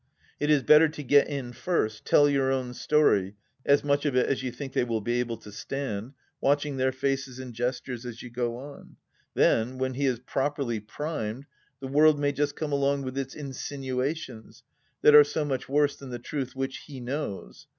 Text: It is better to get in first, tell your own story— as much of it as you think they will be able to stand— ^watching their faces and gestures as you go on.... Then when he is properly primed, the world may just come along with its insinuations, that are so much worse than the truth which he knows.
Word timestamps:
It 0.39 0.49
is 0.49 0.63
better 0.63 0.89
to 0.89 1.03
get 1.03 1.27
in 1.27 1.53
first, 1.53 2.05
tell 2.05 2.27
your 2.27 2.51
own 2.51 2.73
story— 2.73 3.35
as 3.73 3.83
much 3.83 4.03
of 4.03 4.15
it 4.15 4.25
as 4.25 4.41
you 4.41 4.51
think 4.51 4.73
they 4.73 4.83
will 4.83 4.99
be 4.99 5.19
able 5.19 5.37
to 5.37 5.51
stand— 5.51 6.13
^watching 6.43 6.77
their 6.77 6.91
faces 6.91 7.37
and 7.37 7.53
gestures 7.53 8.03
as 8.03 8.23
you 8.23 8.31
go 8.31 8.55
on.... 8.57 8.95
Then 9.35 9.77
when 9.77 9.93
he 9.93 10.07
is 10.07 10.17
properly 10.17 10.79
primed, 10.79 11.45
the 11.81 11.87
world 11.87 12.17
may 12.19 12.31
just 12.31 12.55
come 12.55 12.71
along 12.71 13.03
with 13.03 13.15
its 13.15 13.35
insinuations, 13.35 14.63
that 15.03 15.13
are 15.13 15.23
so 15.23 15.45
much 15.45 15.69
worse 15.69 15.95
than 15.95 16.09
the 16.09 16.17
truth 16.17 16.55
which 16.55 16.77
he 16.87 16.99
knows. 16.99 17.67